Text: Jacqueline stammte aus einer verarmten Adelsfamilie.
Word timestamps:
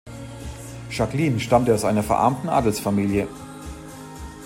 Jacqueline 0.89 1.39
stammte 1.39 1.75
aus 1.75 1.85
einer 1.85 2.01
verarmten 2.01 2.49
Adelsfamilie. 2.49 3.27